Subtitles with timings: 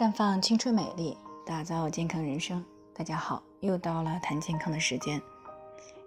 [0.00, 2.64] 绽放青春美丽，打造健康人生。
[2.94, 5.20] 大家好，又到了谈健康的时间。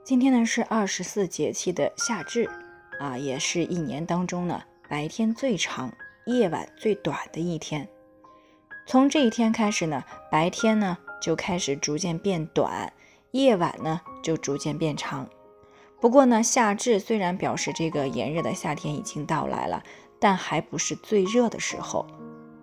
[0.03, 2.49] 今天呢是二十四节气的夏至
[2.99, 4.59] 啊，也是一年当中呢
[4.89, 5.93] 白天最长、
[6.25, 7.87] 夜晚最短的一天。
[8.87, 12.91] 从这一天开始呢，白天呢就开始逐渐变短，
[13.29, 15.29] 夜晚呢就逐渐变长。
[16.01, 19.83] 不过呢，夏至虽然表示这个炎热的夏天已经到来了，
[20.19, 22.07] 但还不是最热的时候。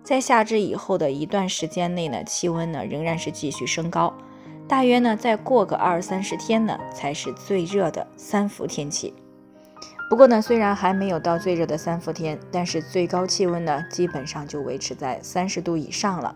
[0.03, 4.13] 在夏至以后的一段时间内呢，气温呢仍然是继续升高，
[4.67, 9.13] 大约呢再过个二三十天呢，才是最热的三伏天气。
[10.09, 16.35] 不过呢，虽然还没有到最热的三伏天，但是最高气温呢基本上就维持在三十度以上了。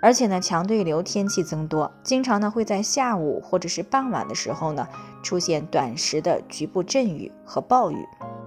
[0.00, 4.86] 而且呢，强对流天气增多，经常呢会在下午或者是傍晚的时候呢
[5.22, 8.06] 出现短时的局部阵雨和暴雨。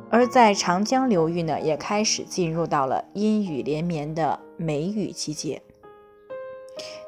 [0.09, 5.61] 而在长江流域呢，也开始进入到了阴雨连绵的梅雨季节。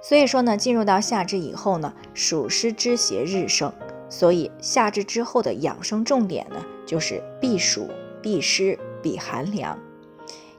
[0.01, 3.71] 所以说呢，进入到夏至以后呢，暑湿之邪日盛，
[4.09, 7.89] 所以夏至之后的养生重点呢，就是避暑、
[8.21, 9.79] 避湿、避寒凉。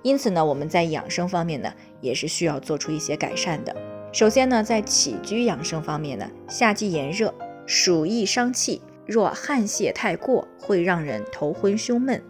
[0.02, 3.76] 因此呢，我们在养生方面呢，也是需要做出一些改善的。
[4.12, 7.34] 首先呢，在起居养生方面呢，夏季炎热，
[7.66, 8.80] 暑易伤气。
[9.06, 12.22] 若汗泄太过，会让人头昏胸闷，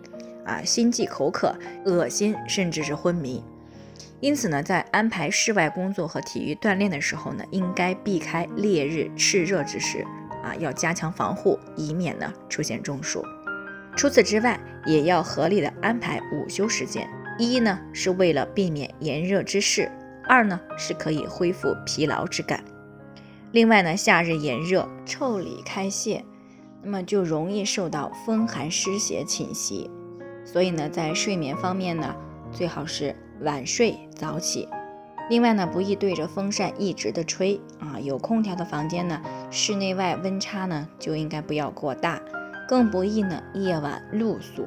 [0.51, 3.41] 啊，心悸口渴、恶心，甚至是昏迷。
[4.19, 10.05] 因此呢，在安排室外工作和体育锻炼的时候呢，应该避开烈日炽热之时，
[10.43, 13.25] 啊，要加强防护，以免呢出现中暑。
[13.97, 17.09] 除此之外，也要合理的安排午休时间。
[17.39, 19.89] 一呢，是为了避免炎热之势；
[20.27, 22.63] 二呢，是可以恢复疲劳之感。
[23.53, 26.25] 另外呢，夏日炎热，腠理开泄。
[26.83, 29.91] 那么就容易受到风寒湿邪侵袭，
[30.45, 32.15] 所以呢，在睡眠方面呢，
[32.53, 34.69] 最好是晚睡早起。
[35.29, 42.21] 另外呢，不宜对着风扇一直的吹啊，有空调的房间呢，室内外温差呢就应该不要过大，
[42.69, 44.67] 更不宜呢夜晚露宿。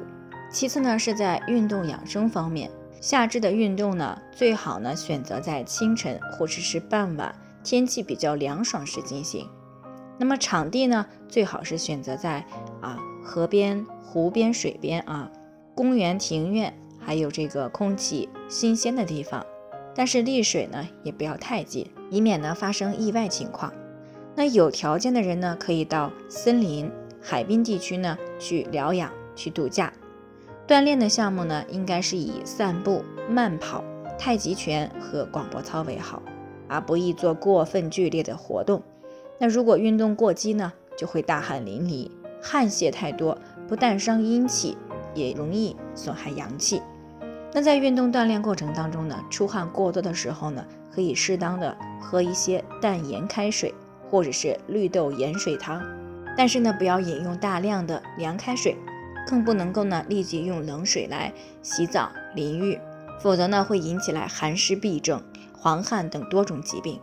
[0.50, 9.46] 其次呢，是在运动养生方面，夏至的运动呢，最好呢选择在清晨或者是傍晚天气比较凉爽时进行。
[10.16, 12.42] 那么场地呢，最好是选择在
[12.80, 15.30] 啊河边、湖边、水边啊，
[15.74, 19.44] 公园、庭院，还有这个空气新鲜的地方。
[19.94, 23.72] 但是丽水呢，也不要太近，以免呢发生意外情况。
[24.34, 26.90] 那有条件的人呢，可以到森林、
[27.20, 29.92] 海滨地区呢去疗养、去度假。
[30.66, 33.84] 锻炼的项目呢，应该是以散步、慢跑、
[34.18, 36.22] 太极拳和广播操为好，
[36.68, 38.82] 而，不宜做过分剧烈的活动。
[39.38, 42.10] 那如果运动过激呢，就会大汗淋漓，
[42.42, 44.76] 汗泄太多，不但伤阴气，
[45.14, 46.82] 也容易损害阳气。
[47.52, 53.72] 那在运动锻炼过程当中呢，出汗过多的时候呢，可以适当的喝一些淡盐开水，
[54.10, 55.82] 或者是绿豆盐水汤。
[56.36, 58.76] 但是呢，不要饮用大量的凉开水，
[59.26, 61.32] 更不能够呢立即用冷水来
[61.62, 62.78] 洗澡淋浴，
[63.20, 65.22] 否则呢会引起来寒湿痹症、
[65.56, 67.00] 黄汗等多种疾病。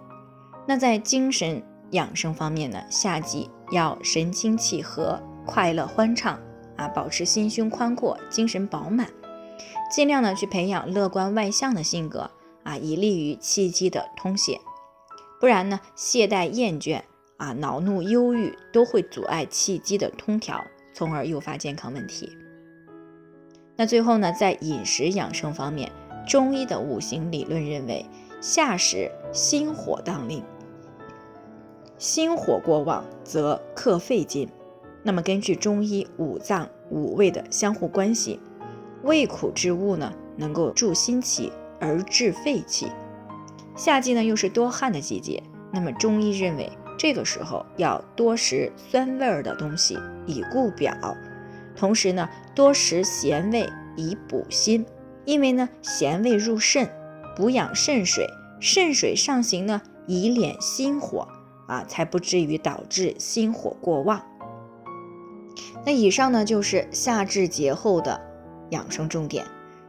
[0.68, 1.64] 那在精神。
[1.92, 6.40] 养生方面呢，夏季要神清气和、快乐欢畅
[6.82, 9.08] 啊，保持心胸宽阔、精神饱满，
[9.92, 12.32] 尽量呢去培养乐观外向的性格
[12.64, 14.60] 啊，以利于气机的通泄。
[15.40, 17.02] 不然呢，懈怠厌倦
[17.38, 22.36] 啊、恼怒忧郁都会阻碍气机的通调，从而诱发健康问题。
[23.76, 25.92] 那最后呢，在饮食养生方面，
[26.28, 28.06] 中医的五行理论认为，
[28.42, 30.44] 夏时心火当令。
[32.00, 34.50] 心火过旺则克肺经，
[35.04, 38.40] 那么根据中医五脏五味的相互关系，
[39.04, 42.88] 味苦之物呢能够助心气而治肺气。
[43.76, 45.42] 夏季呢又是多汗的季节，
[45.72, 49.98] 那么中医认为这个时候要多食酸味儿的东西
[50.28, 50.94] 以固表，
[51.76, 54.86] 同时呢多食咸味以补心，
[55.26, 56.88] 因为呢咸味入肾，
[57.36, 58.28] 补养肾水，
[58.60, 61.28] 肾水上行呢以敛心火。
[61.68, 64.22] 啊，才不至于导致心火过旺。
[65.86, 68.20] 那以上呢就是夏至节后的
[68.70, 69.46] 养生重点。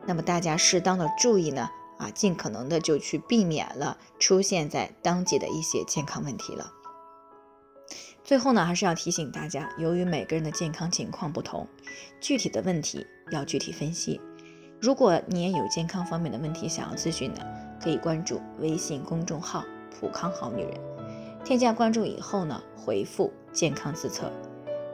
[0.07, 1.69] 那么大家适当的注意呢，
[1.99, 6.73] 啊，尽可能的就去避免了出现在当季的一些健康问题了。
[8.25, 11.67] 最后呢，还是要提醒大家，由于每个人的健康情况不同，
[12.21, 14.21] 具体的问题要具体分析。
[14.81, 17.41] 如果你也有健康方面的问题想要咨询呢，
[17.81, 20.73] 可以关注微信公众号“普康好女人”。
[21.45, 24.33] 添加关注以后呢，回复“健康自测”，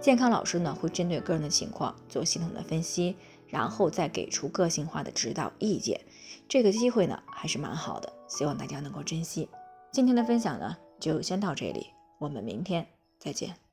[0.00, 3.16] 健康老师呢会针对个人的情况做系统的分析，
[3.46, 6.00] 然后再给出个性化的指导意见，
[6.48, 9.48] 这个机会呢还是蛮好的，希望大家能够珍惜。
[9.92, 12.86] 今天的分享呢就先到这里，我们明天
[13.18, 13.67] 再见。